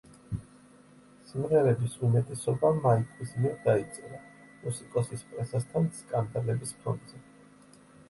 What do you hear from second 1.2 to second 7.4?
სიმღერების უმეტესობა მაიკლის მიერ დაიწერა, მუსიკოსის პრესასთან სკანდალების ფონზე.